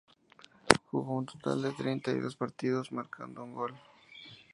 [0.89, 3.75] Jugó un total de treinta y dos partidos, marcando un gol.